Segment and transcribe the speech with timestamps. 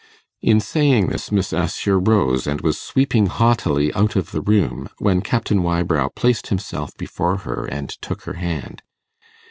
[0.41, 5.21] In saying this Miss Assher rose, and was sweeping haughtily out of the room, when
[5.21, 8.81] Captain Wybrow placed himself before her, and took her hand.